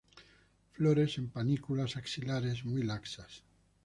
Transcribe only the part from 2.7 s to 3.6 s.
laxas.